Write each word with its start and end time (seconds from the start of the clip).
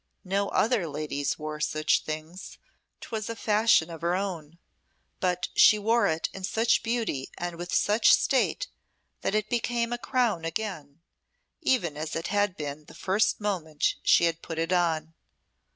No 0.25 0.49
other 0.49 0.87
ladies 0.87 1.37
wore 1.37 1.59
such 1.59 2.01
things, 2.01 2.57
'twas 3.01 3.29
a 3.29 3.35
fashion 3.35 3.91
of 3.91 4.01
her 4.01 4.15
own; 4.15 4.57
but 5.19 5.49
she 5.55 5.77
wore 5.77 6.07
it 6.07 6.27
in 6.33 6.43
such 6.43 6.81
beauty 6.81 7.29
and 7.37 7.55
with 7.57 7.71
such 7.71 8.11
state 8.15 8.67
that 9.21 9.35
it 9.35 9.47
became 9.47 9.93
a 9.93 9.99
crown 9.99 10.43
again 10.43 11.01
even 11.61 11.97
as 11.97 12.15
it 12.15 12.29
had 12.29 12.57
been 12.57 12.85
the 12.85 12.95
first 12.95 13.39
moment 13.39 13.93
that 14.01 14.09
she 14.09 14.23
had 14.23 14.41
put 14.41 14.57
it 14.57 14.73
on. 14.73 15.13